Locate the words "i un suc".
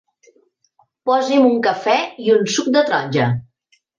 2.27-2.73